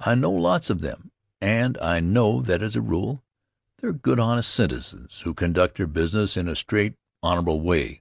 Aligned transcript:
I 0.00 0.14
know 0.14 0.30
lots 0.32 0.70
of 0.70 0.80
them 0.80 1.10
and 1.38 1.76
I 1.76 2.00
know 2.00 2.40
that, 2.40 2.62
as 2.62 2.76
a 2.76 2.80
rule, 2.80 3.22
they're 3.76 3.92
good 3.92 4.18
honest 4.18 4.54
citizens 4.54 5.20
who 5.20 5.34
conduct 5.34 5.74
their 5.76 5.86
business 5.86 6.38
in 6.38 6.48
a 6.48 6.56
straight, 6.56 6.94
honorable 7.22 7.60
way. 7.60 8.00